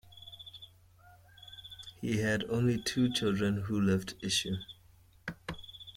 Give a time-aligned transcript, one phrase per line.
[2.01, 4.55] He had only two children who left issue.